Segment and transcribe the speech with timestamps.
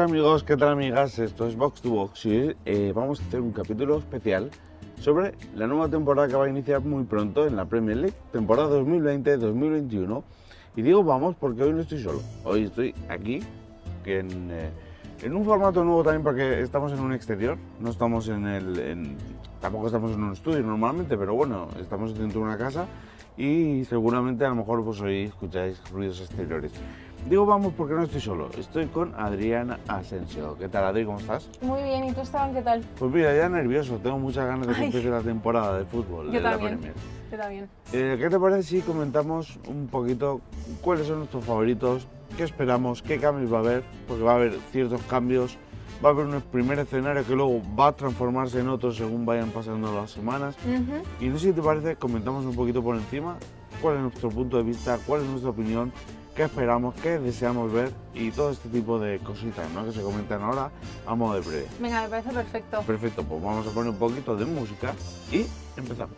[0.00, 0.44] ¿Qué tal amigos?
[0.44, 1.18] ¿Qué tal amigas?
[1.18, 4.50] Esto es Box to Box y eh, vamos a hacer un capítulo especial
[4.98, 8.80] sobre la nueva temporada que va a iniciar muy pronto en la Premier League, temporada
[8.80, 10.22] 2020-2021.
[10.76, 13.40] Y digo vamos porque hoy no estoy solo, hoy estoy aquí
[14.06, 14.70] en, eh,
[15.20, 18.78] en un formato nuevo también porque estamos en un exterior, no estamos en el...
[18.78, 19.16] en-
[19.60, 22.86] tampoco estamos en un estudio normalmente, pero bueno, estamos dentro de una casa
[23.36, 26.72] y seguramente a lo mejor pues hoy escucháis ruidos exteriores.
[27.28, 30.56] Digo vamos porque no estoy solo, estoy con Adriana Asensio.
[30.58, 31.04] ¿Qué tal Adri?
[31.04, 31.48] ¿Cómo estás?
[31.60, 32.82] Muy bien, ¿y tú Esteban qué tal?
[32.98, 36.32] Pues mira, ya nervioso, tengo muchas ganas de que empiece la temporada de fútbol Yo
[36.32, 36.78] de la también.
[36.78, 36.94] Premier.
[37.30, 37.68] Yo también.
[37.92, 40.40] Eh, ¿Qué te parece si comentamos un poquito
[40.80, 43.84] cuáles son nuestros favoritos, qué esperamos, qué cambios va a haber?
[44.08, 45.56] Porque va a haber ciertos cambios,
[46.04, 49.50] va a haber un primer escenario que luego va a transformarse en otro según vayan
[49.50, 50.56] pasando las semanas.
[51.20, 53.36] Y no sé si te parece, comentamos un poquito por encima
[53.80, 55.92] cuál es nuestro punto de vista, cuál es nuestra opinión,
[56.34, 59.84] qué esperamos, qué deseamos ver y todo este tipo de cositas ¿no?
[59.84, 60.70] que se comentan ahora
[61.06, 61.68] a modo de previa.
[61.78, 62.82] Venga, me parece perfecto.
[62.82, 64.94] Perfecto, pues vamos a poner un poquito de música
[65.30, 66.16] y empezamos.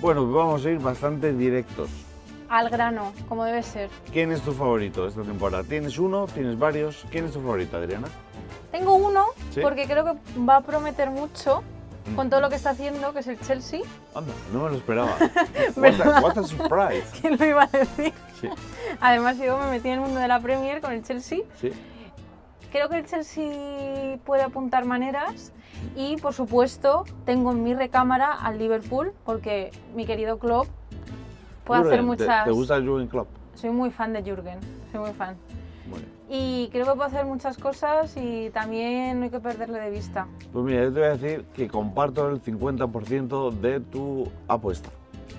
[0.00, 1.90] Bueno, vamos a ir bastante directos.
[2.48, 3.90] Al grano, como debe ser.
[4.10, 5.62] ¿Quién es tu favorito esta temporada?
[5.62, 6.26] ¿Tienes uno?
[6.26, 7.04] ¿Tienes varios?
[7.10, 8.08] ¿Quién es tu favorito, Adriana?
[8.70, 9.60] Tengo uno ¿Sí?
[9.60, 11.62] porque creo que va a prometer mucho
[12.16, 13.80] con todo lo que está haciendo, que es el Chelsea.
[14.14, 15.16] Anda, no me lo esperaba.
[15.76, 17.04] What a, what a surprise.
[17.20, 18.12] ¿Quién lo iba a decir?
[18.40, 18.48] Sí,
[19.00, 21.40] Además, yo me metí en el mundo de la Premier con el Chelsea.
[21.60, 21.72] sí.
[22.72, 25.52] Creo que el Chelsea puede apuntar maneras
[25.96, 30.68] y, por supuesto, tengo en mi recámara al Liverpool porque mi querido Klopp
[31.64, 32.44] puede hacer Jürgen, ¿te- muchas...
[32.44, 33.26] ¿Te, gusta el Jürgen Klopp?
[33.56, 34.60] Soy muy fan de Jürgen,
[34.92, 35.36] soy muy fan.
[36.28, 40.28] Y creo que puede hacer muchas cosas y también no hay que perderle de vista.
[40.52, 44.90] Pues mira, yo te voy a decir que comparto el 50% de tu apuesta.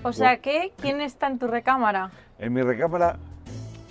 [0.02, 2.10] O sea que, ¿quién está en tu recámara?
[2.38, 3.16] En mi recámara,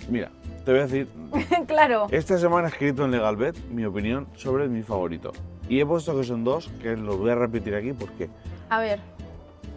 [0.08, 0.30] mira,
[0.64, 1.08] te voy a decir,
[1.66, 2.06] claro.
[2.10, 5.32] esta semana he escrito en Legalbet mi opinión sobre mi favorito.
[5.68, 8.28] Y he puesto que son dos, que los voy a repetir aquí porque
[8.68, 9.00] A ver,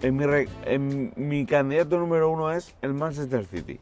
[0.02, 3.80] en mi, re- en mi candidato número uno es el Manchester City.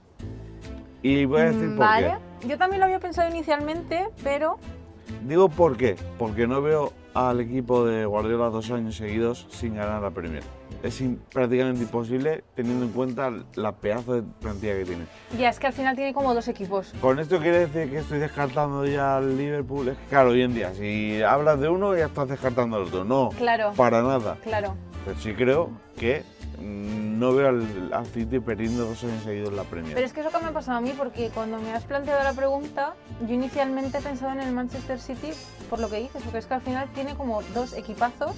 [1.04, 2.18] Y voy a decir mm, por vale.
[2.48, 4.84] Yo también lo había pensado inicialmente, pero qué.
[5.28, 10.02] Digo por qué, porque no veo al equipo de Guardiola dos años seguidos sin ganar
[10.02, 10.42] la Premier.
[10.82, 15.06] Es in- prácticamente imposible teniendo en cuenta la pedazo de plantilla que tiene.
[15.38, 16.94] ya es que al final tiene como dos equipos.
[17.00, 19.90] Con esto quiere decir que estoy descartando ya al Liverpool.
[19.90, 23.04] Es que, claro, hoy en día, si hablas de uno, ya estás descartando al otro.
[23.06, 24.38] No, Claro, para nada.
[24.44, 24.76] claro.
[25.06, 26.24] Pero sí creo que
[26.60, 29.94] mm, no veo al, al City perdiendo dos años seguidos la Premier.
[29.94, 32.24] Pero es que eso que me ha pasado a mí, porque cuando me has planteado
[32.24, 32.96] la pregunta,
[33.28, 35.32] yo inicialmente he pensado en el Manchester City
[35.70, 38.36] por lo que dices, porque es que al final tiene como dos equipazos.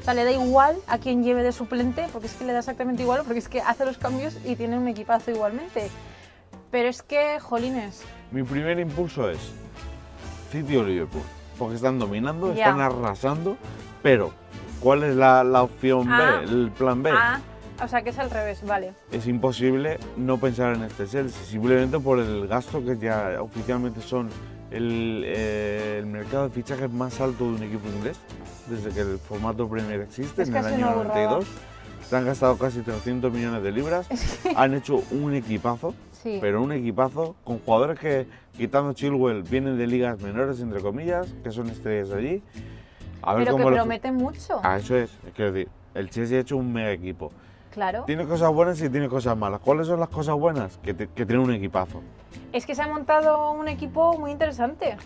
[0.00, 2.60] O sea, le da igual a quien lleve de suplente, porque es que le da
[2.60, 5.90] exactamente igual, porque es que hace los cambios y tiene un equipazo igualmente.
[6.70, 9.38] Pero es que, jolines, Mi primer impulso es
[10.50, 11.22] City o Liverpool.
[11.58, 13.56] Porque están dominando, están arrasando.
[14.02, 14.32] Pero,
[14.80, 16.40] ¿cuál es la, la opción Ah.
[16.44, 17.10] B, el plan B?
[17.12, 17.40] ah,
[17.82, 18.92] o sea que es al revés, vale.
[19.12, 24.28] Es imposible no pensar en este Chelsea, simplemente por el gasto que ya oficialmente son
[24.70, 28.18] el, eh, el mercado de fichajes más alto de un equipo inglés,
[28.68, 31.14] desde que el formato Premier existe, Es en el año una burrada.
[31.30, 31.46] 92.
[32.08, 34.08] Se han gastado casi 300 millones de libras,
[34.56, 36.38] han hecho un equipazo, Sí.
[36.40, 41.52] pero un equipazo con jugadores que, quitando Chilwell, vienen de ligas menores, entre comillas, que
[41.52, 42.42] son estrellas allí.
[43.22, 44.60] A ver Pero que cómo lo- promete mucho.
[44.62, 47.30] Ah, eso es, quiero decir, el Chelsea ha hecho un mega equipo.
[47.72, 48.04] Claro.
[48.06, 49.60] Tiene cosas buenas y tiene cosas malas.
[49.60, 50.78] ¿Cuáles son las cosas buenas?
[50.78, 52.00] Que, te- que tiene un equipazo.
[52.52, 54.96] Es que se ha montado un equipo muy interesante.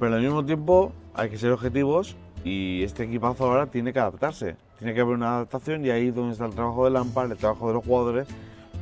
[0.00, 4.56] Pero al mismo tiempo hay que ser objetivos y este equipazo ahora tiene que adaptarse.
[4.78, 7.36] Tiene que haber una adaptación y ahí es donde está el trabajo de Lampard, el
[7.38, 8.28] trabajo de los jugadores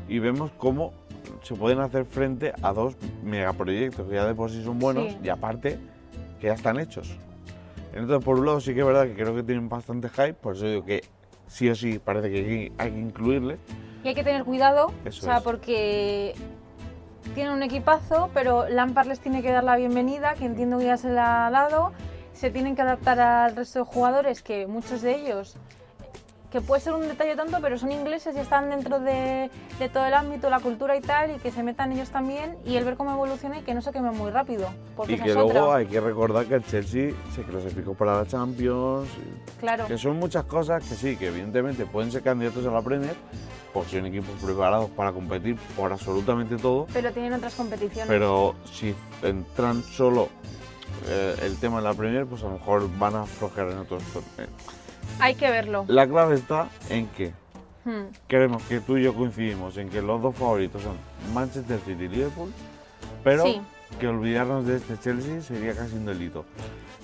[0.09, 0.93] y vemos cómo
[1.43, 5.19] se pueden hacer frente a dos megaproyectos que ya de por sí son buenos Sí.
[5.25, 5.79] y aparte
[6.41, 7.17] que ya están hechos.
[7.97, 10.55] Entonces, por un lado sí que es verdad que creo que tienen bastante hype, por
[10.57, 11.03] eso digo que
[11.47, 13.57] sí o sí parece que hay- que incluirle.
[14.05, 15.43] Y hay que tener cuidado, Eso o sea, es.
[15.43, 16.35] porque
[17.35, 20.97] tienen un equipazo, pero Lampard les tiene que dar la bienvenida, que entiendo que ya
[20.97, 21.93] se la ha dado.
[22.35, 25.57] Se tienen que adaptar al resto de jugadores, que muchos de ellos,
[26.57, 30.07] que puede ser un detalle tonto, pero son ingleses y están dentro de, de todo
[30.07, 32.97] el ámbito, la cultura y tal, y que se metan ellos también, y el ver
[32.97, 34.67] cómo evoluciona y que no se queme muy rápido.
[34.97, 35.77] Porque Y que luego otra.
[35.77, 39.07] hay que recordar que el Chelsea se clasificó para la Champions,
[39.61, 43.15] Claro, que son muchas cosas que sí, que evidentemente pueden ser candidatos a la Premier,
[43.75, 48.07] porque son equipos preparados para competir por absolutamente todo, pero tienen otras competiciones.
[48.09, 50.31] pero si entran solo
[51.07, 54.03] eh, el tema de la Premier, pues a lo mejor van a aflojar en otros.
[54.39, 54.47] eh,
[55.21, 55.85] Hay que verlo.
[55.89, 57.33] La clave está en que
[57.85, 58.07] Hmm.
[58.27, 60.97] creemos que tú y yo coincidimos en que los dos favoritos son
[61.33, 62.53] Manchester City y Liverpool,
[63.23, 63.61] pero Sí.
[64.01, 66.45] que olvidarnos de este Chelsea sería casi un delito.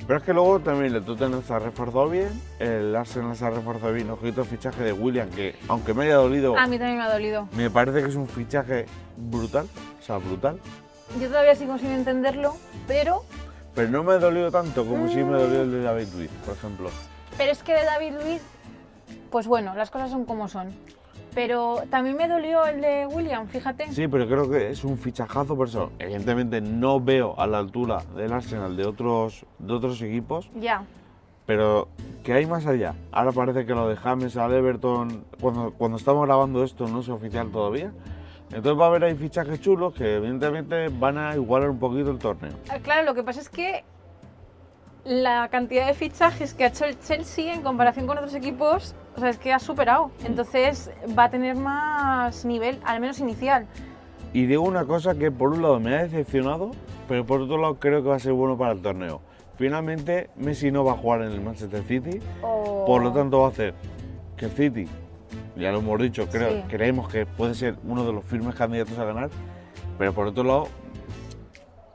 [0.04, 2.28] Pero es que luego también el Tottenham se ha reforzado bien,
[2.58, 6.16] el Arsenal se ha reforzado bien, ojito el fichaje de William, que aunque me haya
[6.16, 7.48] dolido, A mí también me ha dolido.
[7.56, 9.68] me parece que es un fichaje brutal,
[10.00, 10.58] o sea, brutal.
[11.20, 12.56] Yo todavía sigo sin entenderlo,
[12.88, 13.22] pero,
[13.76, 15.72] Pero no me ha dolido tanto como si me dolió el Mm.
[15.72, 16.90] de David Luiz, por ejemplo.
[17.38, 18.42] Pero es que de David Luiz,
[19.30, 20.68] pues bueno, las cosas son como son.
[21.34, 23.90] Pero también me dolió el de William, fíjate.
[23.92, 25.90] Sí, pero creo que es un fichajazo por eso.
[25.98, 30.84] Evidentemente no veo a la altura del Arsenal de otros, de otros equipos, Ya.
[31.46, 31.88] pero
[32.22, 32.94] que hay más allá.
[33.12, 37.08] Ahora parece que lo de James al Everton, cuando, cuando estamos grabando esto no es
[37.08, 37.92] oficial todavía.
[38.52, 42.18] Entonces va a haber ahí fichajes chulos que evidentemente van a igualar un poquito el
[42.18, 42.52] torneo.
[42.68, 43.82] Ah, Claro, lo que pasa es que
[45.04, 49.20] la cantidad de fichajes que ha hecho el Chelsea en comparación con otros equipos, o
[49.20, 50.10] sea, es que ha superado.
[50.24, 53.66] Entonces va a tener más nivel, al menos inicial.
[54.32, 56.70] Y digo una cosa que por un lado me ha decepcionado,
[57.08, 59.20] pero por otro lado creo que va a ser bueno para el torneo.
[59.56, 63.46] Finalmente Messi no va a jugar en el Manchester City, O- por lo tanto va
[63.48, 63.74] a hacer
[64.36, 64.88] que el City,
[65.56, 66.64] ya lo hemos dicho, creo, Sí.
[66.68, 69.28] creemos que puede ser uno de los firmes candidatos a ganar,
[69.98, 70.68] pero por otro lado,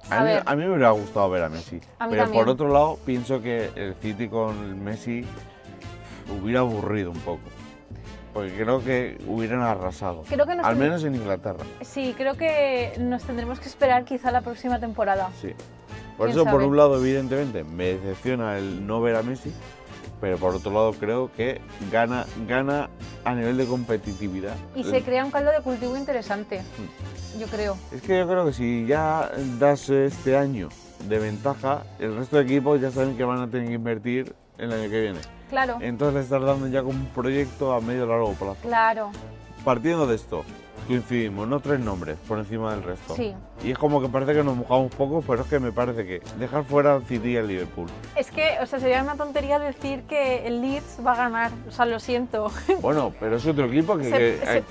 [0.09, 1.79] a, A mí, a mí me hubiera gustado ver a Messi.
[1.99, 2.43] A pero también.
[2.43, 5.25] por otro lado, pienso que el City con Messi
[6.41, 7.41] hubiera aburrido un poco.
[8.33, 10.23] Porque creo que hubieran arrasado.
[10.29, 11.63] Creo que Al menos en Inglaterra.
[11.81, 15.29] Sí, creo que nos tendremos que esperar quizá la próxima temporada.
[15.41, 15.53] Sí.
[16.17, 16.65] Por ¿Quién eso, por sabe?
[16.65, 19.51] un lado, evidentemente, me decepciona el no ver a Messi,
[20.21, 21.61] pero por otro lado, creo que
[21.91, 22.89] gana, gana
[23.25, 24.55] a nivel de competitividad.
[24.75, 27.39] Y se crea un caldo de cultivo interesante, Mm.
[27.39, 27.77] yo creo.
[27.91, 29.29] Es que yo creo que si ya
[29.59, 30.69] das este año
[31.07, 34.71] de ventaja, el resto de equipos ya saben que van a tener que invertir el
[34.73, 35.19] año que viene.
[35.49, 38.57] Claro, Entonces le estás dando ya como un proyecto a medio largo plazo.
[38.61, 39.11] claro,
[39.63, 40.43] Partiendo de esto,
[40.87, 43.15] coincidimos, no tres nombres por encima del resto.
[43.15, 43.33] sí.
[43.63, 46.21] Y es como que parece que nos mojamos poco, pero es que me parece que
[46.37, 47.87] dejar fuera al City y al Liverpool.
[48.15, 51.51] Es que, o sea, sería una tontería decir que el Leeds va a ganar.
[51.67, 52.51] O sea, lo siento.
[52.81, 54.63] Bueno, pero es otro equipo que, Se- que se- hay,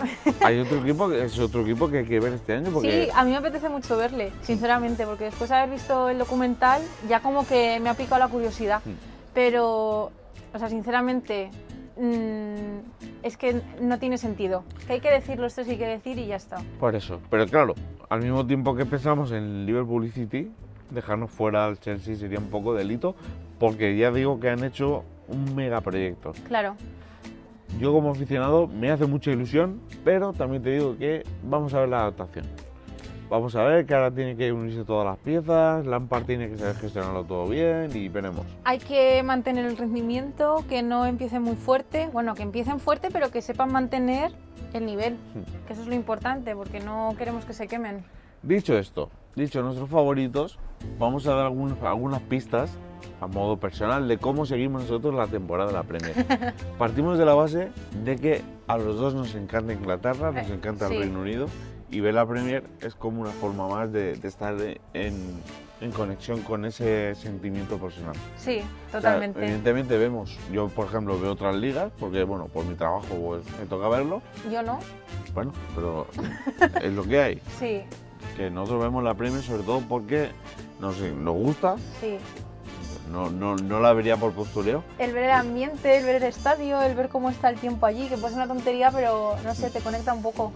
[0.55, 3.11] hay otro equipo que es otro equipo que hay que ver este año porque Sí,
[3.13, 7.19] a mí me apetece mucho verle, sinceramente, porque después de haber visto el documental, ya
[7.21, 8.81] como que me ha picado la curiosidad.
[8.85, 8.91] Mm.
[9.35, 10.13] Pero,
[10.55, 11.51] o sea, sinceramente,
[11.97, 14.65] mm, es que no tiene sentido.
[14.87, 16.59] Que hay que decir los tres que hay que decir y ya está.
[16.79, 17.21] por eso.
[17.31, 17.75] Pero claro,
[18.09, 20.51] al mismo tiempo que pensamos en Liverpool City,
[20.91, 23.15] dejarnos fuera al Chelsea sería un poco delito
[23.59, 26.33] porque ya digo que han hecho un megaproyecto.
[26.47, 26.77] Claro.
[27.81, 31.89] Yo como aficionado me hace mucha ilusión, pero también te digo que vamos a ver
[31.89, 32.47] la adaptación.
[33.29, 36.77] Vamos a ver que ahora tiene que unirse todas las piezas, Lampard tiene que saber
[36.77, 38.47] gestionarlo todo bien y veremos.
[38.63, 42.09] Hay que mantener el rendimiento, que no empiecen muy fuerte.
[42.13, 44.31] Bueno, que empiecen fuerte, pero que sepan mantener
[44.75, 45.15] el nivel.
[45.35, 45.67] Hmm.
[45.67, 48.05] Que eso es lo importante, porque no queremos que se quemen.
[48.45, 50.59] Dicho esto, dicho nuestros favoritos,
[50.99, 52.71] vamos a dar algunas, algunas pistas
[53.21, 56.15] a modo personal de cómo seguimos nosotros la temporada de la Premier.
[56.79, 57.71] Partimos de la base
[58.05, 60.95] de que a los dos nos encanta Inglaterra, nos Eh, encanta sí.
[60.95, 61.47] el Reino Unido
[61.91, 64.57] y ver la Premier es como una forma más de, de estar
[64.95, 65.41] en,
[65.81, 68.15] en conexión con ese sentimiento personal.
[68.37, 69.41] Sí, O sea, totalmente.
[69.43, 73.67] evidentemente vemos, yo por ejemplo veo otras ligas, porque bueno, por mi trabajo pues, me
[73.67, 74.79] toca verlo, Yo no.
[75.35, 76.07] bueno, pero
[76.83, 77.83] es lo que hay Sí,
[78.37, 80.31] que nosotros vemos la Premier sobre todo porque
[80.81, 82.17] nos, nos gusta, sí.
[83.13, 84.83] no, no, no la vería por postureo.
[84.99, 88.09] El ver el ambiente, el ver el estadio, el ver cómo está el tiempo allí,
[88.09, 90.53] que puede ser una tontería, pero no sé, te conecta un poco.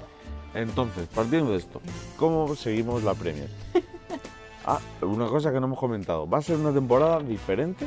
[0.54, 1.80] Entonces, partiendo de esto,
[2.16, 3.49] ¿cómo seguimos la Premier?
[4.66, 7.87] Ah, una cosa que no hemos comentado, va a ser una temporada diferente,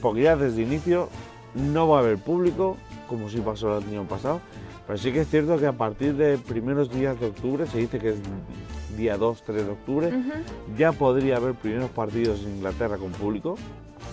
[0.00, 1.10] porque ya desde inicio
[1.54, 4.40] no va a haber público, como sí pasó el año pasado,
[4.86, 7.98] pero sí que es cierto que a partir de primeros días de octubre, se dice
[7.98, 8.16] que es
[8.96, 10.12] día 2, 3 de octubre,
[10.78, 13.56] ya podría haber primeros partidos en Inglaterra con público,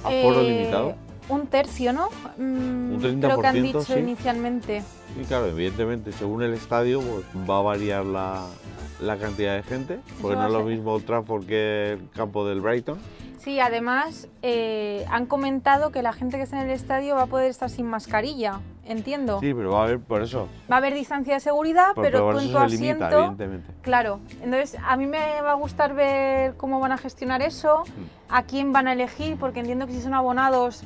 [0.04, 0.96] a foro Eh, limitado.
[1.30, 2.10] Un tercio, ¿no?
[2.38, 3.94] Mm, Un Creo que han 30%, dicho sí.
[4.00, 4.84] inicialmente.
[5.20, 8.46] Y claro, evidentemente, según el estadio, pues, va a variar la,
[9.00, 12.62] la cantidad de gente, porque no es lo mismo Old Trafford que el campo del
[12.62, 12.98] Brighton.
[13.40, 17.28] Sí, además eh, han comentado que la gente que está en el estadio va a
[17.28, 19.42] poder estar sin mascarilla, entiendo.
[19.42, 22.22] Sí, pero va a haber, por eso, Va a haber distancia de seguridad, por- pero
[22.22, 23.18] por tú en eso tu se limita, asiento...
[23.20, 23.74] evidentemente.
[23.82, 28.34] Claro, entonces a mí me va a gustar ver cómo van a gestionar eso, Mm.
[28.34, 30.84] a quién van a elegir, porque entiendo que si son abonados,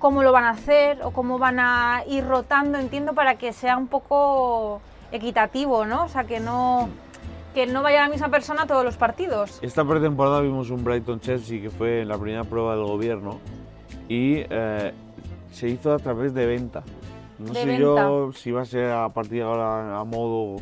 [0.00, 3.76] cómo lo van a hacer o cómo van a ir rotando, entiendo, para que sea
[3.76, 4.80] un poco
[5.12, 6.04] equitativo, ¿no?
[6.04, 6.88] O sea, que no,
[7.54, 9.60] que no vaya la misma persona a todos los partidos.
[9.62, 13.38] Esta pretemporada vimos un Brighton-Chelsea que fue la primera prueba del gobierno
[14.08, 14.92] y eh,
[15.52, 16.82] se hizo a través de venta.
[17.38, 20.56] No De sé yo si va a ser a partir de ahora a modo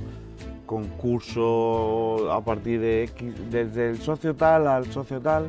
[0.67, 5.49] concurso, a partir de X, desde el socio tal al socio tal.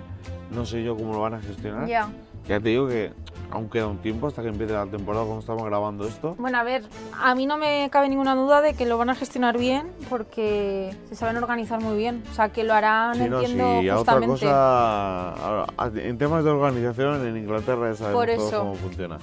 [0.51, 1.87] No sé yo cómo lo van a gestionar.
[1.87, 2.09] Ya.
[2.47, 3.11] Ya te digo que
[3.51, 6.35] aún queda un tiempo hasta que empiece la temporada cuando estamos grabando esto.
[6.37, 6.83] Bueno, a ver,
[7.19, 10.95] a mí no me cabe ninguna duda de que lo van a gestionar bien porque
[11.09, 12.23] se saben organizar muy bien.
[12.31, 14.45] O sea, que lo harán, Sí, no, entiendo, sí, a otra justamente.
[14.45, 19.17] cosa, ahora, en temas de organización en Inglaterra ya sabemos Por cómo funciona.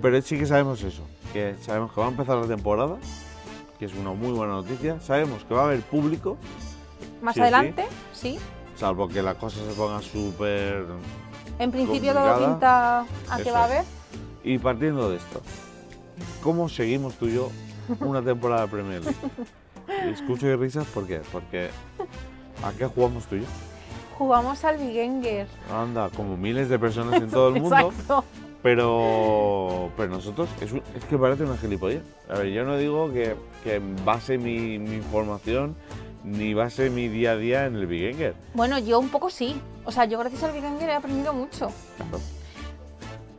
[0.00, 1.02] Pero sí que sabemos eso,
[1.32, 2.96] que sabemos que va a empezar la temporada,
[3.78, 4.98] que es una muy buena noticia.
[5.00, 6.38] Sabemos que va a haber público,
[7.20, 7.42] Más sí.
[7.42, 8.38] adelante, sí.
[8.76, 10.86] salvo que la cosa se ponga súper...
[11.60, 13.00] En principio todo pinta
[13.30, 13.84] a que va a haber.
[14.42, 15.42] Y partiendo de esto,
[16.42, 17.50] ¿cómo seguimos tú y yo
[18.00, 19.16] una temporada de Premier League?
[20.10, 21.20] Escucho y risas, ¿por qué?
[21.30, 21.68] Porque
[22.64, 23.46] ¿a qué jugamos tú y yo?
[24.16, 25.46] Jugamos al Bigenger.
[25.72, 27.76] Anda, como miles de personas en todo el mundo.
[27.90, 28.24] Exacto.
[28.62, 32.02] Pero, pero nosotros, es, un- es que parece una gilipollez.
[32.28, 35.74] A ver, yo no digo que, que base mi, mi información
[36.24, 38.34] ni base mi día a día en el Bigenger.
[38.54, 39.60] Bueno, yo un poco sí.
[39.84, 41.70] O sea, yo gracias al Bigenger he aprendido mucho.
[41.96, 42.18] Claro.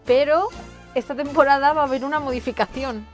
[0.06, 0.48] Pero
[0.96, 3.06] esta temporada va a haber una modificación.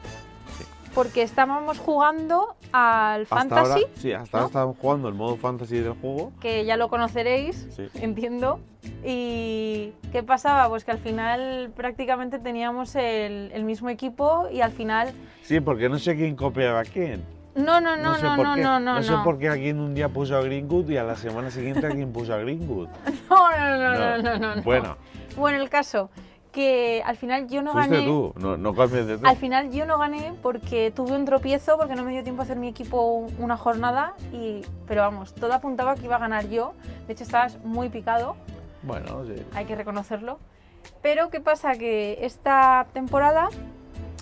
[0.57, 0.63] Sí.
[0.95, 4.47] Porque estábamos jugando al Hasta Fantasy, ahora, sí, hasta ahora ¿no?
[4.47, 6.31] estábamos jugando el modo fantasy del juego.
[6.41, 7.87] que ya lo conoceréis, Sí.
[7.95, 8.59] entiendo.
[9.05, 10.67] ¿Y qué pasaba?
[10.69, 15.13] Pues que al final prácticamente teníamos el, el mismo equipo y al final...
[15.43, 17.21] Sí, porque no sé quién copiaba a quién.
[17.57, 18.61] No, no, no, sé no, por no, qué.
[18.61, 21.49] no, no, sé por qué alguien un día puso a Greenwood y a la semana
[21.49, 22.87] siguiente alguien puso a Greenwood.
[23.29, 24.61] No, no, no, no, no, no, no.
[24.61, 24.95] Bueno,
[25.35, 26.09] Bueno, el caso,
[26.51, 28.05] que al final yo no fuiste gané...
[28.07, 29.27] tú, no, no cambies de tú.
[29.27, 32.45] Al final yo no gané porque tuve un tropiezo, porque no me dio tiempo a
[32.45, 36.73] hacer mi equipo una jornada, y, pero vamos, todo apuntaba que iba a ganar yo.
[37.07, 38.35] De hecho, estabas muy picado,
[38.83, 39.43] Bueno, sí.
[39.55, 40.39] hay que reconocerlo.
[41.01, 41.73] Pero ¿qué pasa?
[41.73, 43.49] Que esta temporada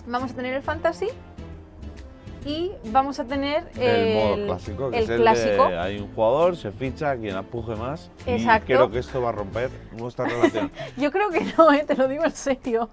[0.06, 1.08] vamos a tener el Fantasy
[2.46, 5.68] y vamos a tener El, modo clásico, que el es el clásico.
[5.68, 8.08] de hay un jugador, se ficha, quien empuje más.
[8.24, 8.72] Exacto.
[8.72, 10.70] Y creo que esto va a romper nuestra relación.
[10.96, 11.84] Yo creo que no, ¿eh?
[11.84, 12.88] te lo digo en serio.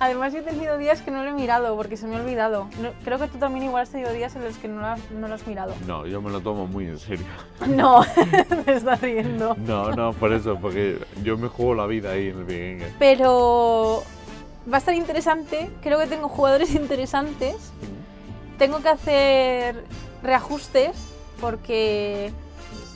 [0.00, 2.68] Además, yo he tenido días que no lo he mirado porque se me ha olvidado.
[2.82, 5.10] No- creo que tú también igual has tenido días en los que no lo has,
[5.12, 5.74] no lo has mirado.
[5.86, 7.26] No, yo me lo tomo muy en serio.
[7.68, 8.02] No,
[8.66, 9.54] me estás riendo.
[9.58, 12.92] No, no, por eso, porque yo me juego la vida ahí en el Bigenger.
[12.98, 14.02] Pero
[14.70, 15.70] va a estar interesante.
[15.82, 17.72] Creo que tengo jugadores interesantes.
[18.58, 19.84] Tengo que hacer
[20.22, 20.90] reajustes
[21.40, 22.32] porque,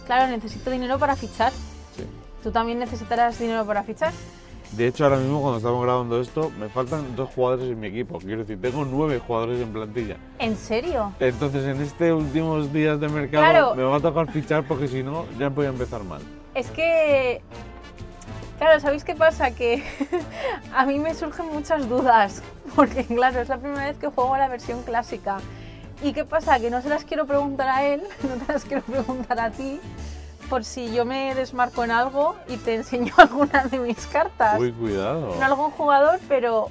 [0.07, 1.53] claro, necesito dinero para fichar.
[1.97, 2.05] Sí.
[2.43, 4.13] Tú también necesitarás dinero para fichar.
[4.73, 8.19] De hecho, ahora mismo cuando estamos grabando esto, me faltan dos jugadores en mi equipo.
[8.19, 10.17] Quiero decir, tengo nueve jugadores en plantilla.
[10.39, 11.13] ¿En serio?
[11.21, 13.75] Entonces, en estos últimos días de mercado, Claro.
[13.75, 16.23] me va a tocar fichar porque si no, ya voy a empezar mal.
[16.55, 17.43] Es que,
[18.63, 19.51] claro, ¿sabéis qué pasa?
[19.51, 19.83] Que
[20.75, 22.43] a mí me surgen muchas dudas,
[22.77, 25.39] porque claro, es la primera vez que juego a la versión clásica.
[26.01, 26.61] ¿Y qué pasa?
[26.61, 29.81] Que no se las quiero preguntar a él, no te las quiero preguntar a ti,
[30.49, 34.61] por si yo me desmarco en algo y te enseño alguna de mis cartas.
[34.61, 35.35] Uy, cuidado.
[35.37, 36.71] No algún jugador, pero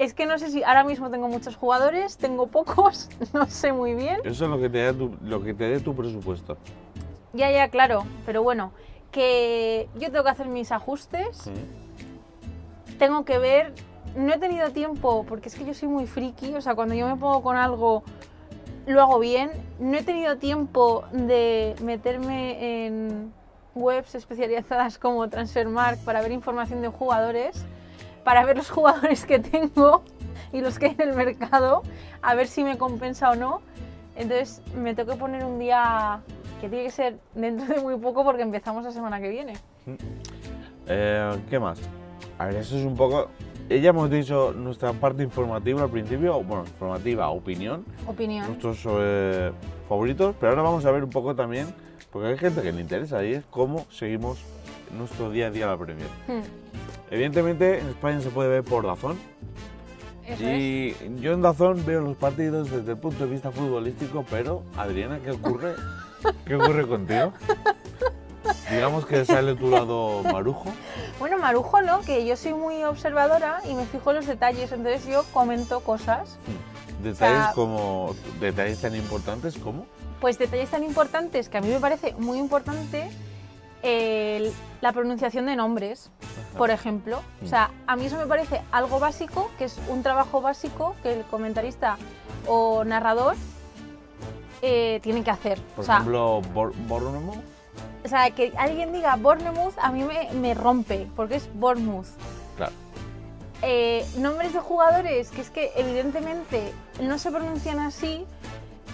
[0.00, 3.94] es que no sé si ahora mismo tengo muchos jugadores, tengo pocos, no sé muy
[3.94, 4.18] bien.
[4.24, 6.56] Eso es lo que te dé tu, lo que te dé tu presupuesto.
[7.32, 8.72] Ya, ya, claro, pero bueno,
[9.16, 11.50] que yo tengo que hacer mis ajustes.
[12.98, 13.72] tengo que ver.
[14.14, 17.06] No he tenido tiempo, porque es que yo soy muy friki, o sea, cuando yo
[17.06, 18.02] me pongo con algo,
[18.86, 19.50] lo hago bien.
[19.78, 23.32] No he tenido tiempo de meterme en
[23.74, 27.64] webs especializadas como Transfermarkt para ver información de jugadores,
[28.22, 30.02] para ver los jugadores que tengo
[30.52, 31.82] y los que hay en el mercado,
[32.20, 33.62] a ver si me compensa o no.
[34.14, 36.20] Entonces me tengo que poner un día
[36.60, 39.54] que tiene que ser dentro de muy poco porque empezamos la semana que viene.
[40.86, 41.78] Eh, ¿Qué más?
[42.38, 43.28] A ver, eso es un poco...
[43.68, 48.46] Ya hemos dicho nuestra parte informativa al principio, bueno, informativa, opinión, Opinión.
[48.46, 49.50] nuestros eh,
[49.88, 51.66] favoritos, pero ahora vamos a ver un poco también,
[52.12, 54.38] porque hay gente que le interesa y es cómo seguimos
[54.96, 56.06] nuestro día a día la Premier.
[56.28, 56.42] Hmm,
[57.10, 59.16] Evidentemente en España se puede ver por Dazón
[60.24, 60.58] Eso es.
[60.60, 65.18] y yo en Dazón veo los partidos desde el punto de vista futbolístico, pero Adriana,
[65.24, 65.74] ¿qué ocurre?
[66.44, 67.32] ¿Qué ocurre contigo?
[68.70, 70.66] Digamos que sale tu lado marujo.
[71.18, 75.06] Bueno, Marujo no, que yo soy muy observadora y me fijo en los detalles, entonces
[75.06, 76.36] yo comento cosas.
[77.02, 79.86] Detalles sea- como detalles tan importantes como
[80.20, 83.08] Pues detalles tan importantes que a mí me parece muy importante
[83.82, 86.10] el- la pronunciación de nombres,
[86.56, 87.22] por ejemplo.
[87.44, 91.12] O sea, a mí eso me parece algo básico, que es un trabajo básico que
[91.12, 91.98] el comentarista
[92.46, 93.34] o narrador
[94.62, 95.60] eh, tiene que hacer.
[95.74, 97.42] por o sea, ejemplo Bor Bournemouth.
[98.04, 102.06] o sea, que alguien diga Bournemouth a mí me, me rompe, porque es Bournemouth.
[102.56, 102.72] Claro.
[103.62, 106.72] eh, nombres de jugadores que es que evidentemente
[107.02, 108.24] no se pronuncian así.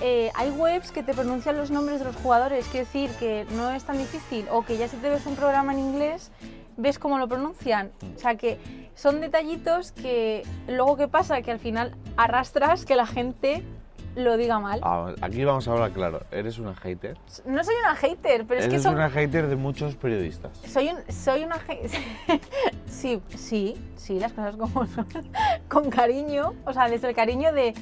[0.00, 3.71] eh, hay webs que te pronuncian los nombres de los jugadores, quiero decir que no
[3.71, 6.31] es tan difícil, o que ya si te ves un programa en inglés,
[6.76, 7.92] ves cómo lo pronuncian.
[8.16, 8.59] O sea que
[8.97, 13.62] son detallitos que luego qué pasa, que al final arrastras que la gente
[14.14, 14.81] lo diga mal.
[14.83, 16.21] Ah, aquí vamos a hablar claro.
[16.31, 17.16] Eres una hater.
[17.45, 20.57] No soy una hater, pero es que son, una hater de muchos periodistas.
[20.66, 21.90] soy, un, soy una hater.
[22.87, 25.07] sí, sí, sí, las cosas como son.
[25.69, 27.75] Con cariño, o sea, desde el cariño de.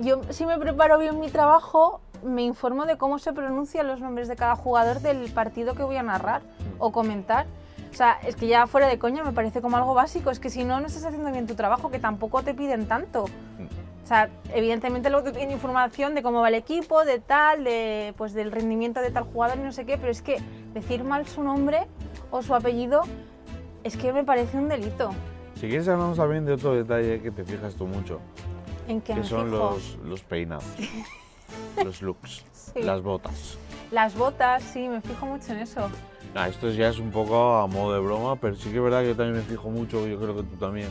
[0.00, 4.28] Yo, si me preparo bien mi trabajo, me informo de cómo se pronuncian los nombres
[4.28, 6.42] de cada jugador del partido que voy a narrar
[6.78, 7.46] o comentar.
[7.90, 10.30] O sea, es que ya fuera de coña me parece como algo básico.
[10.30, 13.24] Es que si no, no estás haciendo bien tu trabajo, que tampoco te piden tanto.
[14.10, 18.34] O sea, evidentemente luego piden información de cómo va el equipo, de tal, de, pues
[18.34, 20.38] del rendimiento de tal jugador y no sé qué, pero es que
[20.74, 21.86] decir mal su nombre
[22.32, 23.02] o su apellido
[23.84, 25.10] es que me parece un delito.
[25.54, 28.18] Si quieres hablamos también de otro detalle que te fijas tú mucho,
[28.88, 29.70] En que que me son fijo.
[29.74, 30.64] los, los peinados,
[31.84, 32.82] los looks, Sí.
[32.82, 33.58] las botas.
[33.92, 35.88] Las botas, sí, me fijo mucho en eso.
[36.34, 39.02] Ah, esto ya es un poco a modo de broma, pero sí que es verdad
[39.02, 40.88] que yo también me fijo mucho, yo creo que tú también.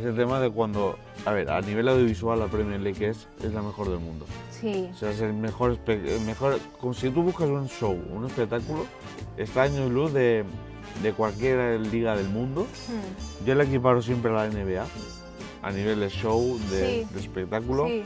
[0.00, 3.52] Es el tema de cuando, a ver, a nivel audiovisual la Premier League es, es
[3.52, 4.26] la mejor del mundo.
[4.50, 8.26] Sí, O sea, es el mejor, el mejor, como si tú buscas un show, un
[8.26, 8.86] espectáculo,
[9.36, 10.44] está años luz de,
[11.02, 12.62] de cualquier liga del mundo.
[12.88, 14.84] Hmm, Yo le equiparo siempre a la NBA,
[15.62, 17.14] a nivel de show, de, Sí.
[17.14, 17.86] de espectáculo.
[17.88, 18.02] sí,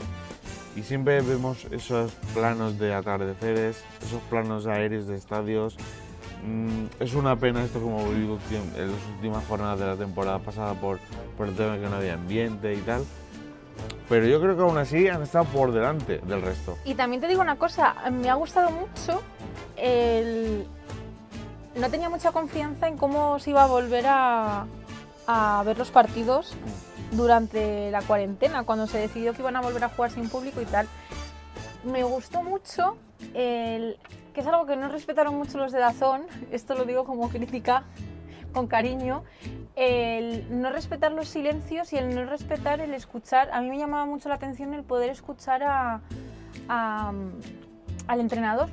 [0.76, 5.76] Y siempre vemos esos planos de atardeceres, esos planos aéreos de estadios.
[6.44, 10.74] Mm, es una pena esto como ultim- en las últimas jornadas de la temporada pasada
[10.74, 10.98] por,
[11.36, 13.04] por el tema de que no había ambiente y tal.
[14.08, 16.76] Pero yo creo que aún así han estado por delante del resto.
[16.84, 19.22] Y también te digo una cosa, me ha gustado mucho
[19.76, 20.66] el...
[21.76, 24.66] No tenía mucha confianza en cómo se iba a volver a,
[25.26, 26.54] a ver los partidos
[27.12, 30.66] durante la cuarentena, cuando se decidió que iban a volver a jugar sin público y
[30.66, 30.86] tal.
[31.84, 32.96] Me gustó mucho
[33.32, 33.96] el...
[34.32, 37.84] que es algo que no respetaron mucho los de Dazón, esto lo digo como crítica,
[38.52, 39.24] con cariño,
[39.76, 43.50] el no respetar los silencios y el no respetar el escuchar.
[43.52, 46.00] A mí me llamaba mucho la atención el poder escuchar a,
[46.68, 47.12] a-
[48.08, 48.68] al entrenador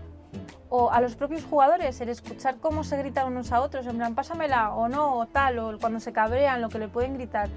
[0.70, 4.16] o a los propios jugadores, el escuchar cómo se gritan unos a otros, en plan,
[4.16, 7.50] pásamela o no, o tal, o cuando se cabrean, lo que le pueden gritar.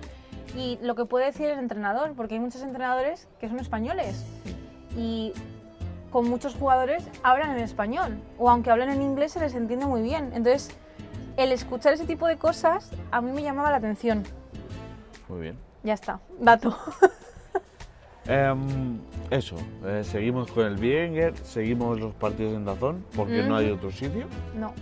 [0.57, 4.25] Y lo que puede decir el entrenador, porque hay muchos entrenadores que son españoles
[4.97, 5.33] y
[6.13, 10.03] con muchos jugadores hablan en español, o aunque hablen en inglés se les entiende muy
[10.03, 10.31] bien.
[10.35, 10.71] Entonces,
[11.37, 14.23] el escuchar ese tipo de cosas a mí me llamaba la atención.
[15.29, 15.59] Muy bien.
[15.83, 16.77] Ya está, dato.
[18.25, 23.69] Em, eso, eh, seguimos con el Bienger, seguimos los partidos en Dazón, porque no hay
[23.69, 24.27] otro sitio.
[24.57, 24.73] No.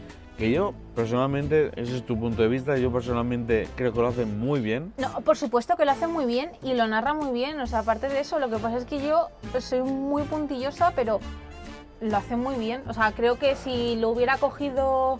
[0.41, 4.41] Que yo, personalmente, ese es tu punto de vista, yo personalmente creo que lo hacen
[4.41, 4.95] muy bien.
[4.97, 7.61] No, por supuesto que lo hace muy bien y lo narra muy bien.
[7.61, 11.21] O sea, aparte de eso, lo que pasa es que yo soy muy puntillosa, pero
[12.01, 12.81] lo hace muy bien.
[12.89, 15.19] O sea, creo que si lo hubiera cogido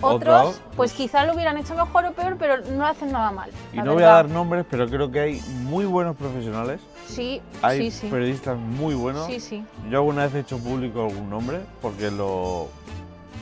[0.00, 3.50] Otro, otros, pues quizá lo hubieran hecho mejor o peor, pero no hacen nada mal.
[3.74, 7.90] Y no voy a dar nombres, pero creo que hay muy buenos profesionales, Sí, hay
[7.90, 8.06] sí, sí.
[8.08, 9.26] periodistas muy buenos.
[9.26, 9.62] Sí, sí.
[9.90, 12.68] Yo alguna vez he hecho público algún nombre porque lo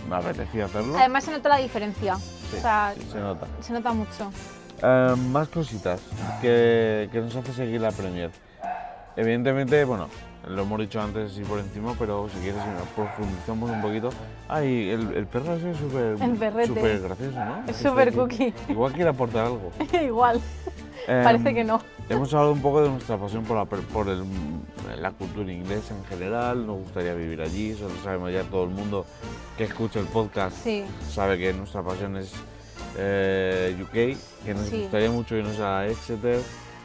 [0.08, 0.96] me apetecía hacerlo.
[0.98, 2.16] Además se nota la diferencia.
[2.16, 3.46] Sí, o sea, sí, se nota.
[3.60, 4.30] se nota mucho.
[4.82, 6.00] Eh, más cositas
[6.40, 8.30] que, que nos hace seguir la Premier.
[9.16, 10.08] Evidentemente, bueno,
[10.48, 12.60] lo hemos dicho antes y por encima, pero si quieres
[12.96, 14.10] profundizamos un poquito.
[14.48, 16.16] Ay, el, el perro ese es súper
[17.00, 17.62] gracioso, ¿no?
[17.68, 18.54] Es súper que- cookie.
[18.68, 19.70] Igual quiere aportar algo.
[20.02, 20.40] Igual,
[21.06, 21.80] parece que no.
[22.08, 24.24] Hemos hablado un poco de nuestra pasión por, la, por el-
[25.00, 28.70] la cultura inglesa en general, nos gustaría vivir allí, eso lo sabemos ya todo el
[28.70, 29.04] mundo
[29.56, 32.32] que escucha el podcast Sí, sabe que nuestra pasión es
[32.98, 34.82] eh, UK, que nos Sí.
[34.82, 36.40] gustaría mucho irnos a Exeter,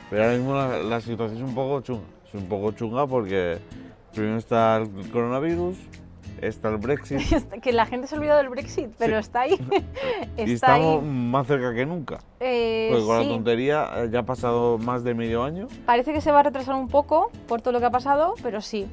[0.09, 3.57] pero ahora mismo la, la situación es un poco chunga, es un poco chunga porque
[4.13, 5.75] primero está el coronavirus,
[6.41, 7.19] está el Brexit
[7.61, 9.59] que la gente se ha olvidado del Brexit, pero está ahí.
[10.37, 11.09] y estamos ahí.
[11.09, 13.23] más cerca que nunca, Eh, porque con sí.
[13.27, 15.67] la tontería eh, ya ha pasado más de medio año.
[15.85, 18.61] Parece que se va a retrasar un poco por todo lo que ha pasado, pero
[18.61, 18.87] sí.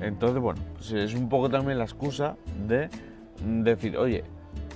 [0.00, 2.88] Entonces, bueno, pues es un poco también la excusa de
[3.44, 4.24] decir, oye,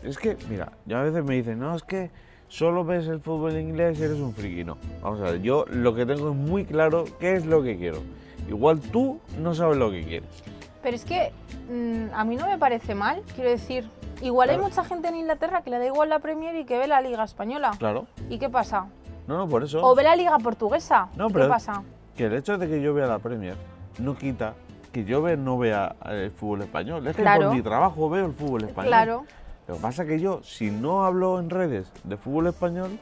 [0.03, 2.11] es que, mira, yo a veces me dicen, no, es que
[2.49, 4.65] solo ves el fútbol inglés y eres un friki.
[4.65, 7.77] No, vamos a ver, yo lo que tengo es muy claro qué es lo que
[7.77, 7.99] quiero.
[8.49, 10.29] Igual tú no sabes lo que quieres.
[10.83, 11.33] Pero es que
[11.71, 13.89] mm, a mí no me parece mal, quiero decir.
[14.21, 16.87] Igual hay mucha gente en Inglaterra que le da igual la Premier y que ve
[16.87, 17.73] la Liga Española.
[17.79, 18.87] Claro, ¿Y qué pasa?
[19.27, 19.81] no, no, por eso.
[19.83, 21.09] O ve la Liga Portuguesa.
[21.17, 21.83] No, ¿Qué pero- pasa?
[22.17, 23.57] Que el hecho de que yo vea la Premier
[23.99, 24.55] no quita
[24.93, 27.07] que yo ve- no vea el fútbol español.
[27.07, 28.89] Es que por mi trabajo veo el fútbol español.
[28.89, 29.25] Claro.
[29.67, 32.99] Lo que pasa es que yo, si no hablo en redes de fútbol español,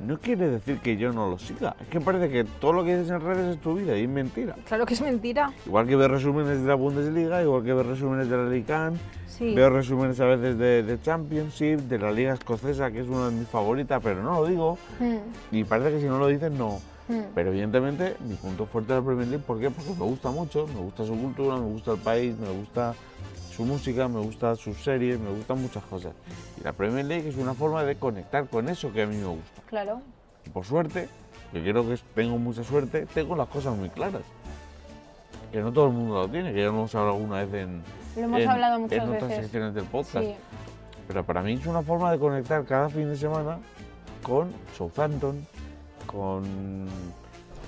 [0.00, 1.76] no quiere decir que yo no lo siga.
[1.80, 4.08] Es que parece que todo lo que dices en redes es tu vida y es
[4.08, 4.56] mentira.
[4.66, 5.52] Claro que es mentira.
[5.66, 8.92] Igual que ver resúmenes de la Bundesliga, igual que ver resúmenes de la Liga
[9.28, 9.54] Sí.
[9.54, 13.36] veo resúmenes a veces de, de Championship, de la Liga Escocesa, que es una de
[13.36, 14.78] mis favoritas, pero no lo digo.
[15.00, 16.80] Mm, Y parece que si no lo dices, no.
[17.08, 17.20] mm.
[17.34, 19.70] Pero evidentemente mi punto fuerte de la Premier League, ¿por qué?
[19.70, 22.94] Porque me gusta mucho, me gusta su cultura, me gusta el país, me gusta
[23.54, 26.12] su música, me gusta sus series, me gustan muchas cosas.
[26.60, 29.26] Y la Premier League es una forma de conectar con eso que a mí me
[29.26, 29.62] gusta.
[29.66, 30.00] Claro.
[30.46, 31.08] Y por suerte,
[31.52, 34.22] que creo que tengo mucha suerte, tengo las cosas muy claras.
[35.52, 37.82] Que no todo el mundo lo tiene, que ya lo hemos hablado alguna vez en,
[38.16, 39.42] Lo hemos en- hablado muchas en otras veces.
[39.44, 40.24] secciones del podcast.
[40.24, 40.34] Sí.
[41.08, 43.58] Pero para mí es una forma de conectar cada fin de semana
[44.22, 45.46] con Southampton,
[46.06, 46.86] con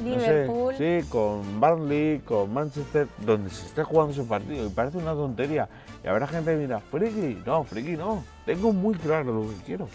[0.01, 0.75] no sé, Liverpool.
[0.77, 4.67] sí, con Burnley, con Manchester, donde se esté jugando ese partido.
[4.67, 5.69] Y parece una tontería.
[6.03, 8.23] Y habrá gente que dirá, friki, no, friki no.
[8.45, 9.89] Tengo muy claro lo que quiero.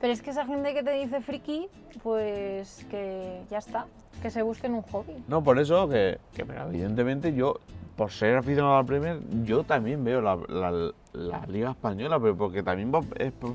[0.00, 1.68] Pero es que esa gente que te dice friki,
[2.02, 3.86] pues que ya está,
[4.22, 5.12] que se busquen un hobby.
[5.26, 7.56] No, por eso que, que, pero evidentemente yo,
[7.96, 12.36] por ser aficionado a la Premier, yo también veo la, la- la Liga Española, pero
[12.36, 13.54] porque también va- es por,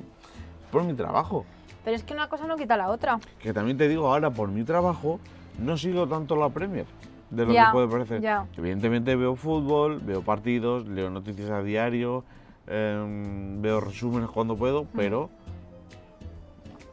[0.72, 1.46] por mi trabajo.
[1.86, 3.20] Pero es que una cosa no quita la otra.
[3.40, 5.20] Que también te digo ahora, por mi trabajo,
[5.60, 6.86] no sigo tanto la Premier
[7.30, 8.22] de lo Ya, que puede parecer.
[8.22, 8.46] ya.
[8.58, 12.24] Evidentemente veo fútbol, veo partidos, leo noticias a diario,
[12.68, 15.30] em, veo resúmenes cuando puedo, pero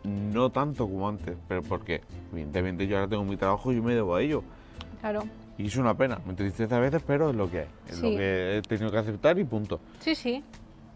[0.04, 1.36] no tanto como antes.
[1.48, 4.42] Pero porque, evidentemente, yo ahora tengo mi trabajo y yo me debo a ello.
[5.00, 5.22] Claro.
[5.56, 7.66] Y es una pena, me entristece a veces, pero es lo que hay.
[7.88, 8.12] Es Sí.
[8.12, 9.80] lo que he tenido que aceptar y punto.
[9.98, 10.42] Sí, sí.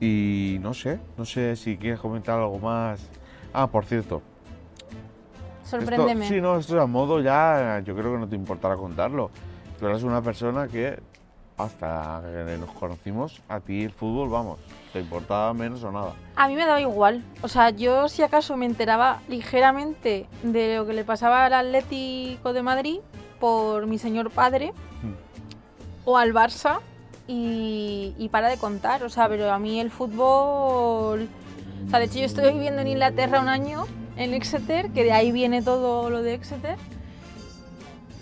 [0.00, 3.04] Y no sé, no sé si quieres comentar algo más.
[3.52, 4.22] Ah, por cierto,
[5.78, 6.24] Sorpréndeme.
[6.24, 9.30] esto, sí, no, esto a modo ya, yo creo que no te importará contarlo.
[9.78, 10.98] Tú eres una persona que
[11.56, 14.58] hasta que nos conocimos, a ti el fútbol, vamos,
[14.92, 16.12] te importaba menos o nada.
[16.36, 17.22] A mí me daba igual.
[17.42, 22.52] O sea, yo si acaso me enteraba ligeramente de lo que le pasaba al Atlético
[22.52, 22.98] de Madrid
[23.40, 24.72] por mi señor padre
[26.04, 26.80] o al Barça
[27.26, 29.02] y, y para de contar.
[29.04, 31.28] O sea, pero a mí el fútbol...
[31.86, 35.12] O sea, de hecho yo estoy viviendo en Inglaterra un año, en Exeter, que de
[35.12, 36.76] ahí viene todo lo de Exeter.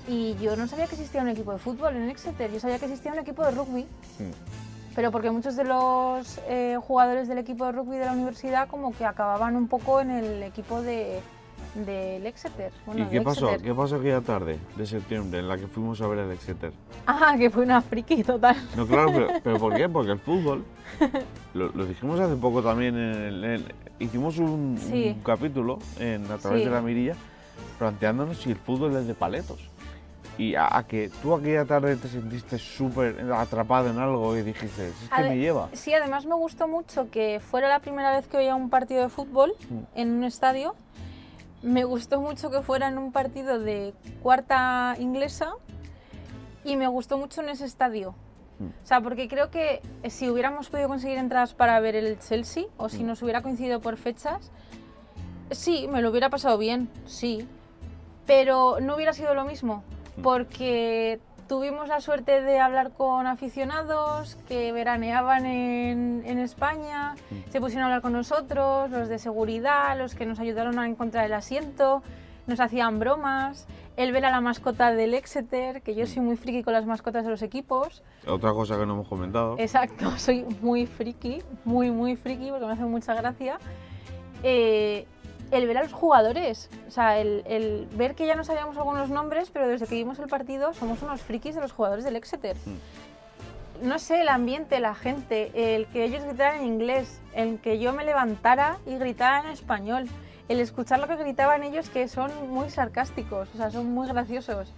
[0.08, 2.86] Y yo no sabía que existía un equipo de fútbol en Exeter, yo sabía que
[2.86, 3.86] existía un equipo de rugby.
[4.94, 8.92] Pero porque muchos de los eh, jugadores del equipo de rugby de la universidad como
[8.92, 11.20] que acababan un poco en el equipo de
[11.74, 12.72] del Exeter.
[12.86, 13.46] Bueno, ¿Y qué pasó?
[13.46, 13.66] Exeter.
[13.66, 16.72] ¿Qué pasó aquella tarde de septiembre en la que fuimos a ver el Exeter?
[17.06, 18.56] Ah, que fue una friki total.
[18.76, 19.88] No, claro, pero, pero ¿por qué?
[19.88, 20.64] Porque el fútbol,
[21.54, 23.64] lo, lo dijimos hace poco también, en el- en-
[23.98, 25.14] hicimos un, Sí.
[25.16, 26.64] un capítulo en, a través Sí.
[26.68, 27.14] de la mirilla
[27.78, 29.60] planteándonos si el fútbol es de paletos.
[30.38, 34.88] Y a, a que tú aquella tarde te sentiste súper atrapado en algo y dijiste,
[34.88, 35.68] es que me lleva.
[35.74, 39.08] Sí, además me gustó mucho que fuera la primera vez que veía un partido de
[39.10, 39.78] fútbol Mm.
[39.96, 40.74] en un estadio.
[41.62, 43.92] Me gustó mucho que fuera en un partido de
[44.22, 45.52] cuarta inglesa
[46.64, 48.14] y me gustó mucho en ese estadio.
[48.58, 48.66] Mm.
[48.66, 52.88] O sea, porque creo que si hubiéramos podido conseguir entradas para ver el Chelsea o
[52.88, 53.06] si Mm.
[53.08, 54.50] nos hubiera coincidido por fechas,
[55.50, 57.46] sí, me lo hubiera pasado bien, sí.
[58.26, 59.82] Pero no hubiera sido lo mismo,
[60.16, 60.22] Mm.
[60.22, 67.50] porque tuvimos la suerte de hablar con aficionados que veraneaban en, en España, Mm.
[67.50, 71.24] se pusieron a hablar con nosotros, los de seguridad, los que nos ayudaron a encontrar
[71.26, 72.04] el asiento,
[72.46, 76.62] nos hacían bromas, el ver a la mascota del Exeter, que yo soy muy friki
[76.62, 78.04] con las mascotas de los equipos.
[78.28, 79.56] Otra cosa que no hemos comentado.
[79.58, 83.58] Exacto, soy muy friki, muy, muy friki, porque me hace mucha gracia.
[84.44, 85.04] Eh,
[85.50, 89.10] el ver a los jugadores, o sea, el, el ver que ya no sabíamos algunos
[89.10, 92.56] nombres, pero desde que vimos el partido somos unos frikis de los jugadores del Exeter.
[93.82, 97.92] No sé, el ambiente, la gente, el que ellos gritaran en inglés, el que yo
[97.92, 100.06] me levantara y gritara en español,
[100.48, 104.72] el escuchar lo que gritaban ellos que son muy sarcásticos, o sea, son muy graciosos.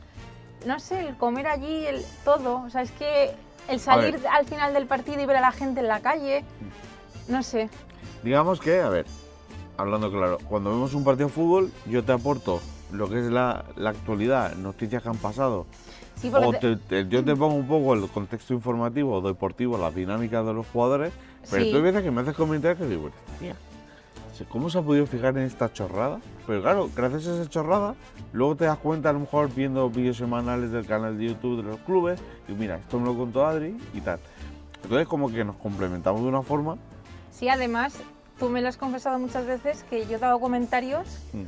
[0.66, 3.32] No sé, el comer allí, el todo, o sea, es que
[3.68, 6.44] el salir al final del partido y ver a la gente en la calle,
[7.26, 7.68] no sé.
[8.22, 9.06] Digamos que, a ver,
[9.76, 12.60] hablando claro, cuando vemos un partido de fútbol, yo te aporto
[12.92, 15.66] lo que es la, la actualidad, noticias que han pasado,
[16.16, 19.94] Sí, o te- te- yo te pongo un poco el contexto informativo o deportivo, las
[19.94, 21.12] dinámicas de los jugadores,
[21.50, 21.70] pero Sí.
[21.70, 23.56] tú hay veces que me haces comentarios que digo, tía,
[24.48, 26.20] ¿cómo se ha podido fijar en esta chorrada?
[26.46, 27.94] Pero claro, gracias a esa chorrada,
[28.32, 31.62] luego te das cuenta a lo mejor viendo vídeos semanales del canal de YouTube de
[31.64, 34.20] los clubes, y mira, esto me lo contó Adri y tal.
[34.84, 36.76] Entonces como que nos complementamos de una forma
[37.30, 37.94] sí, además,
[38.42, 41.44] tú me lo has confesado muchas veces que yo te hago comentarios, mm,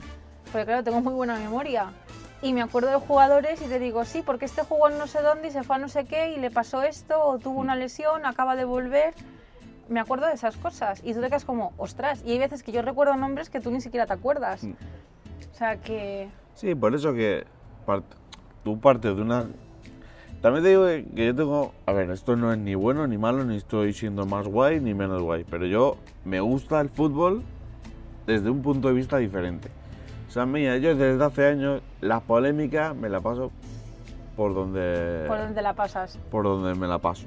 [0.52, 1.92] porque claro, tengo muy buena memoria.
[2.40, 5.20] Y me acuerdo de jugadores y te digo, sí, porque este jugó en no sé
[5.20, 7.74] dónde y se fue a no sé qué y le pasó esto, o tuvo una
[7.74, 9.12] lesión, acaba de volver.
[9.88, 11.00] Me acuerdo de esas cosas.
[11.02, 12.22] Y tú te quedas como, ostras.
[12.24, 14.62] Y hay veces que yo recuerdo nombres que tú ni siquiera te acuerdas.
[14.62, 14.74] Mm.
[15.52, 16.28] O sea que...
[16.54, 17.44] Sí, por eso que
[17.88, 18.04] part-
[18.62, 19.46] tú partes de una...
[20.44, 21.72] También te digo que que yo tengo...
[21.86, 24.92] A ver, esto no es ni bueno ni malo, ni estoy siendo más guay ni
[24.92, 27.42] menos guay, pero yo me gusta el fútbol
[28.26, 29.70] desde un punto de vista diferente.
[30.28, 33.52] O sea, mira, yo desde hace años la polémica me la paso
[34.36, 35.24] por donde...
[35.26, 36.18] ¿Por dónde la pasas?
[36.30, 37.26] por donde me la paso.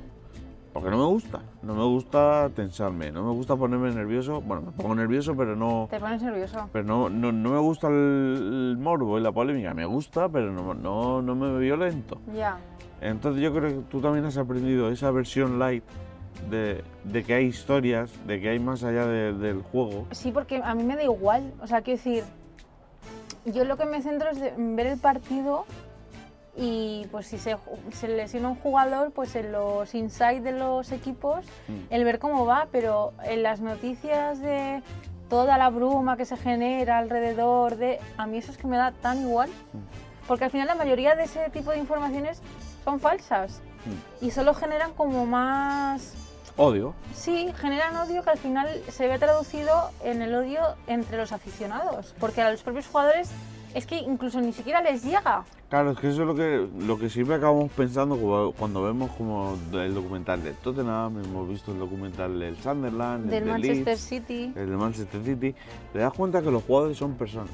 [0.71, 4.41] Porque no me gusta, no me gusta tensarme, no me gusta ponerme nervioso.
[4.41, 6.69] Bueno, me pongo nervioso, pero no, Te pones nervioso.
[6.71, 9.73] pero no, no, no me gusta el, el morbo y la polémica.
[9.73, 12.19] Me gusta, pero no, no, no me violento.
[12.35, 12.59] Ya.
[13.01, 15.83] Entonces yo creo que tú también has aprendido esa versión light
[16.49, 20.05] de, de que hay historias, de que hay más allá de- del juego.
[20.11, 21.53] Sí, porque a mí me da igual.
[21.61, 22.23] O sea, quiero decir,
[23.45, 25.65] yo lo que me centro es en ver el partido
[26.55, 27.55] y pues si se,
[27.91, 31.73] se lesiona un jugador, pues en los insights de los equipos, Mm.
[31.93, 34.81] el ver cómo va, pero en las noticias de
[35.29, 37.99] toda la bruma que se genera alrededor de...
[38.17, 39.49] A mí eso es que me da tan igual.
[40.27, 42.41] Porque al final la mayoría de ese tipo de informaciones
[42.87, 43.59] son falsas
[44.21, 46.13] y solo generan como más...
[46.55, 46.93] Odio.
[47.13, 52.15] Sí, generan odio que al final se ve traducido en el odio entre los aficionados,
[52.17, 53.29] porque a los propios jugadores
[53.75, 55.43] es que incluso ni siquiera les llega.
[55.69, 59.11] Claro, es que eso es lo que, lo que siempre acabamos pensando cu- cuando vemos
[59.17, 63.85] como el documental de Tottenham, hemos visto el documental del Sunderland, el Del de Manchester
[63.87, 64.53] Leeds, City.
[64.55, 65.55] el de Manchester City,
[65.91, 67.51] te das cuenta que los jugadores son personas.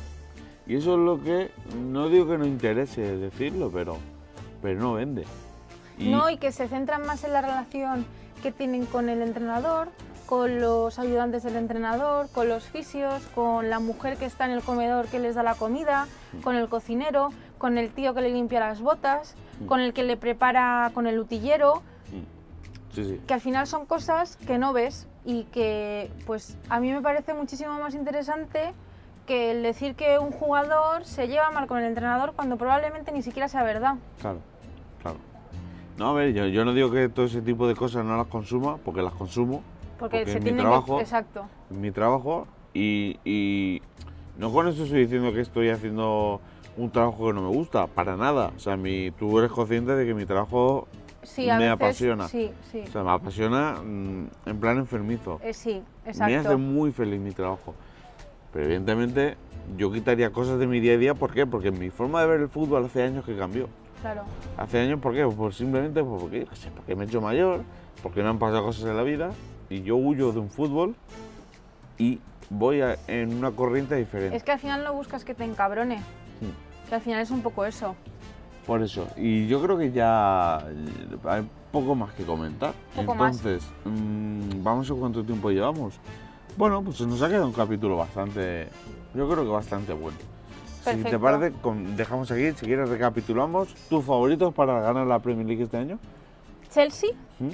[0.67, 1.49] Y eso es lo que,
[1.91, 3.97] no digo que no interese decirlo, pero,
[4.63, 5.25] pero no vende.
[5.99, 8.05] Y, No, y que se centran más en la relación
[8.41, 9.89] que tienen con el entrenador,
[10.25, 14.63] con los ayudantes del entrenador, con los fisios, con la mujer que está en el
[14.63, 16.07] comedor que les da la comida,
[16.43, 19.35] con el cocinero, con el tío que le limpia las botas,
[19.67, 21.83] con el que le prepara con el utillero.
[22.93, 23.21] sí, sí.
[23.27, 27.33] que al final son cosas que no ves y que pues a mí me parece
[27.33, 28.73] muchísimo más interesante
[29.25, 33.21] que el decir que un jugador se lleva mal con el entrenador cuando probablemente ni
[33.21, 33.95] siquiera sea verdad.
[34.19, 34.52] Claro, claro.
[35.97, 38.27] No, a ver, yo, yo no digo que todo ese tipo de cosas no las
[38.27, 39.63] consuma, porque las consumo,
[39.99, 41.03] Porque, Porque se en mi trabajo- que...
[41.03, 41.45] Exacto.
[41.69, 43.81] mi trabajo, y, y
[44.37, 46.41] no con esto estoy diciendo que estoy haciendo
[46.77, 48.51] un trabajo que no me gusta, para nada.
[48.55, 50.87] O sea, mi, tú eres consciente de que mi trabajo
[51.21, 52.27] Sí, a me veces, apasiona.
[52.27, 52.83] Sí, sí.
[52.87, 55.39] O sea, me apasiona mm, en plan enfermizo.
[55.43, 56.39] Eh, sí, Me exacto.
[56.39, 57.75] hace muy feliz mi trabajo.
[58.51, 59.37] Pero evidentemente
[59.77, 61.13] yo quitaría cosas de mi día a día.
[61.13, 61.45] ¿Por qué?
[61.45, 63.69] Porque mi forma de ver el fútbol hace años que cambió.
[64.03, 64.21] Claro.
[64.57, 65.25] Hace años, ¿por qué?
[65.25, 67.61] Pues simplemente pues, porque, porque me he hecho mayor,
[68.03, 69.31] porque me han pasado cosas en la vida
[69.69, 70.93] y yo huyo de un fútbol
[71.97, 74.35] y voy a- en una corriente diferente.
[74.35, 75.99] Es que al final no buscas que te encabrone.
[76.89, 77.95] Que al final es un poco eso.
[78.67, 79.07] Por eso.
[79.17, 82.73] Y yo creo que ya eh, hay poco más que comentar.
[82.95, 83.37] Poco más.
[83.37, 85.95] Entonces, mm, vamos a cuánto tiempo llevamos.
[86.57, 88.67] Bueno, pues nos ha quedado un capítulo bastante,
[89.15, 90.17] yo creo que bastante bueno.
[90.83, 91.19] Si te Perfecto.
[91.21, 91.53] parece,
[91.95, 95.97] dejamos aquí, si quieres recapitulamos tus favoritos para ganar la Premier League este año.
[96.69, 97.49] Chelsea ¿Mm?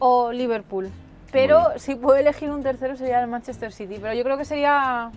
[0.00, 0.88] o Liverpool.
[1.30, 3.98] Pero si puedo elegir un tercero sería el Manchester City.
[4.00, 5.10] Pero yo creo que sería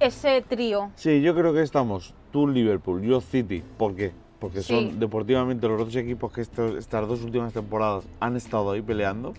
[0.00, 0.90] ese trío.
[0.96, 3.62] Sí, yo creo que estamos tú Liverpool, yo City.
[3.78, 4.12] ¿Por qué?
[4.40, 4.74] Porque Sí.
[4.74, 9.32] son deportivamente los dos equipos que estos- estas dos últimas temporadas han estado ahí peleando.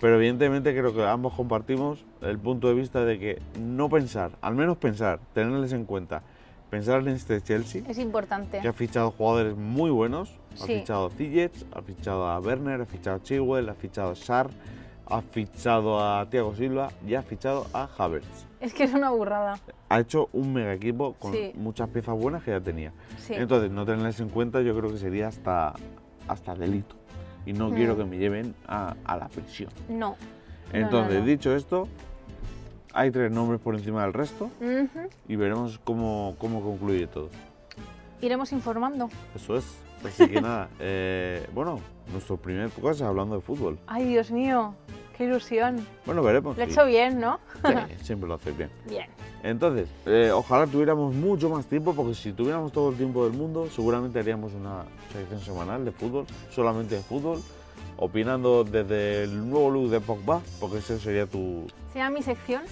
[0.00, 4.56] Pero evidentemente creo que ambos compartimos el punto de vista de que no pensar, al
[4.56, 6.22] menos pensar, tenerles en cuenta,
[6.72, 8.58] pensar en este Chelsea, Es importante.
[8.60, 10.30] que ha fichado jugadores muy buenos.
[10.54, 10.78] Ha Sí.
[10.78, 14.48] fichado a Ziyech, ha fichado a Werner, ha fichado a Chilwell, ha fichado a Sar,
[15.06, 19.58] ha fichado a Thiago Silva y ha fichado a Havertz Es que es una burrada.
[19.90, 21.52] ha hecho un mega equipo con Sí.
[21.56, 22.92] muchas piezas buenas que ya tenía.
[23.18, 23.34] Sí.
[23.34, 25.74] Entonces, no tenerles en cuenta yo creo que sería hasta,
[26.26, 26.96] hasta delito.
[27.44, 27.74] Y no Mm.
[27.74, 29.70] quiero que me lleven a, a la prisión.
[29.90, 30.16] no.
[30.72, 31.26] Entonces, no.
[31.26, 31.86] dicho esto,
[32.92, 34.50] hay tres nombres por encima del resto
[35.28, 37.28] y veremos cómo, cómo concluye todo.
[38.20, 39.08] Iremos informando.
[39.34, 39.64] Eso es.
[40.04, 41.80] Así que nada, eh, bueno,
[42.12, 43.78] nuestro primer podcast hablando de fútbol.
[43.86, 44.74] Ay, Dios mío.
[45.16, 45.86] Qué ilusión.
[46.06, 46.56] Bueno, veremos.
[46.56, 47.38] Lo he hecho bien, ¿no?
[47.62, 48.70] Sí, siempre lo haces bien.
[48.88, 49.06] Bien.
[49.42, 53.68] Entonces, eh, ojalá tuviéramos mucho más tiempo, porque si tuviéramos todo el tiempo del mundo,
[53.70, 57.42] seguramente haríamos una sección semanal de fútbol, solamente de fútbol,
[57.96, 62.62] opinando desde el nuevo look de Pogba, porque ese sería tu, ¿Será mi sección?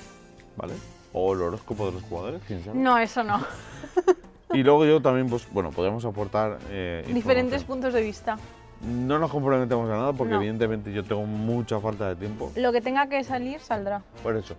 [0.56, 0.74] ¿vale?
[1.12, 2.78] O el horóscopo de los jugadores, quién sabe.
[2.78, 3.40] No, eso no.
[4.52, 8.37] Y luego yo también, pues, bueno, podríamos aportar eh, Diferentes puntos de vista.
[8.85, 10.40] No nos comprometemos a nada, porque No.
[10.40, 14.02] evidentemente yo tengo mucha falta de tiempo, Lo que tenga que salir, saldrá.
[14.24, 14.56] por eso.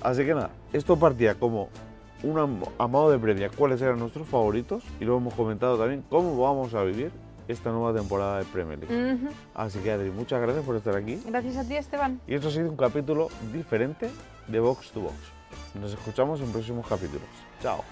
[0.00, 1.70] Así que nada, esto partía como
[2.22, 6.04] un am- a modo de previa cuáles eran nuestros favoritos y luego hemos comentado también
[6.08, 7.10] cómo vamos a vivir
[7.48, 9.18] esta nueva temporada de Premier League.
[9.54, 12.20] Así que Adri, muchas gracias por estar aquí Gracias a ti, Esteban.
[12.26, 14.10] y esto ha sido un capítulo diferente
[14.48, 15.14] de Box to Box.
[15.80, 17.28] Nos escuchamos en próximos capítulos.
[17.62, 17.82] Chao.